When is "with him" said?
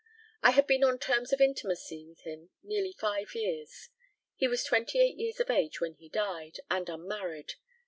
2.07-2.49